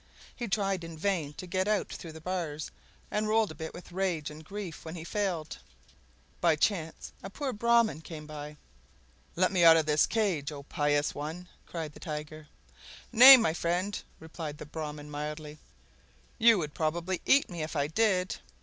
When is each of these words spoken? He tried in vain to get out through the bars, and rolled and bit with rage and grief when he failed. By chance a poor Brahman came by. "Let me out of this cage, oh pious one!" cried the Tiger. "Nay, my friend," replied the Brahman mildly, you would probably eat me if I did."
He 0.35 0.47
tried 0.47 0.83
in 0.83 0.97
vain 0.97 1.33
to 1.33 1.45
get 1.45 1.67
out 1.67 1.89
through 1.89 2.13
the 2.13 2.19
bars, 2.19 2.71
and 3.11 3.27
rolled 3.27 3.51
and 3.51 3.57
bit 3.59 3.71
with 3.71 3.91
rage 3.91 4.31
and 4.31 4.43
grief 4.43 4.83
when 4.83 4.95
he 4.95 5.03
failed. 5.03 5.59
By 6.41 6.55
chance 6.55 7.13
a 7.21 7.29
poor 7.29 7.53
Brahman 7.53 8.01
came 8.01 8.25
by. 8.25 8.57
"Let 9.35 9.51
me 9.51 9.63
out 9.63 9.77
of 9.77 9.85
this 9.85 10.07
cage, 10.07 10.51
oh 10.51 10.63
pious 10.63 11.13
one!" 11.13 11.49
cried 11.67 11.93
the 11.93 11.99
Tiger. 11.99 12.47
"Nay, 13.11 13.37
my 13.37 13.53
friend," 13.53 14.01
replied 14.19 14.57
the 14.57 14.65
Brahman 14.65 15.11
mildly, 15.11 15.59
you 16.39 16.57
would 16.57 16.73
probably 16.73 17.21
eat 17.27 17.47
me 17.47 17.61
if 17.61 17.75
I 17.75 17.85
did." 17.85 18.37